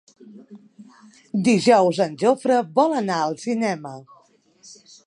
Dijous 1.49 2.01
en 2.09 2.17
Jofre 2.25 2.59
vol 2.81 2.97
anar 3.05 3.21
al 3.29 3.39
cinema. 3.45 3.95